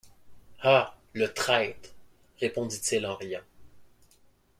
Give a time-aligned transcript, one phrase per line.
[0.63, 0.95] Ah!
[1.13, 1.91] le traître,
[2.41, 3.43] répondit-il en riant